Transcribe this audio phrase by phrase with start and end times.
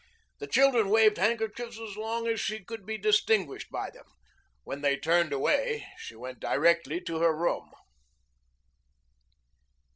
[0.39, 4.07] The children waved handkerchiefs as long as she could be distinguished by them.
[4.63, 7.69] When they turned away she went directly to her room.